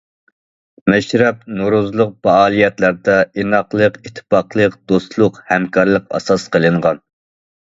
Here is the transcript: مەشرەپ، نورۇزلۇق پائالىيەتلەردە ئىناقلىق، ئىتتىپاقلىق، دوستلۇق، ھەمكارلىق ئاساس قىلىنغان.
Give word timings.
مەشرەپ، 0.91 1.43
نورۇزلۇق 1.59 2.15
پائالىيەتلەردە 2.27 3.19
ئىناقلىق، 3.43 4.01
ئىتتىپاقلىق، 4.03 4.79
دوستلۇق، 4.93 5.39
ھەمكارلىق 5.53 6.09
ئاساس 6.19 6.49
قىلىنغان. 6.57 7.05